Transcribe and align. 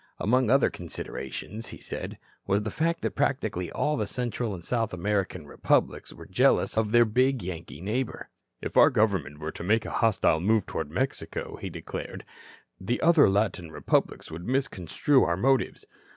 Among 0.17 0.49
other 0.49 0.71
considerations, 0.71 1.67
he 1.67 1.77
said, 1.77 2.17
was 2.47 2.63
the 2.63 2.71
fact 2.71 3.03
that 3.03 3.11
practically 3.11 3.71
all 3.71 3.97
the 3.97 4.07
Central 4.07 4.51
and 4.55 4.65
South 4.65 4.95
American 4.95 5.45
republics 5.45 6.11
were 6.11 6.25
jealous 6.25 6.75
of 6.75 6.91
their 6.91 7.05
big 7.05 7.43
Yankee 7.43 7.81
neighbor. 7.81 8.31
"If 8.63 8.77
our 8.77 8.89
government 8.89 9.37
were 9.37 9.51
to 9.51 9.63
make 9.63 9.85
a 9.85 9.91
hostile 9.91 10.39
move 10.39 10.65
toward 10.65 10.89
Mexico," 10.89 11.57
he 11.61 11.69
declared, 11.69 12.25
"the 12.79 12.99
other 13.01 13.29
Latin 13.29 13.69
republics 13.71 14.31
would 14.31 14.47
misconstrue 14.47 15.23
our 15.23 15.37
motives. 15.37 15.85